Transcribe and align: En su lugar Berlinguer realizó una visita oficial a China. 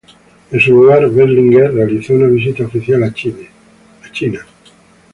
En 0.51 0.59
su 0.59 0.71
lugar 0.71 1.07
Berlinguer 1.11 1.75
realizó 1.75 2.13
una 2.15 2.25
visita 2.25 2.65
oficial 2.65 3.03
a 3.03 3.13
China. 3.13 3.37